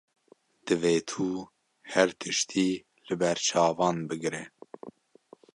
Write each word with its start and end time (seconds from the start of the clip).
Divê 0.65 0.95
tu 1.09 1.27
her 1.93 2.09
tiştî 2.21 2.69
li 3.07 3.15
ber 3.21 3.37
çavan 3.47 3.97
bigire. 4.09 4.43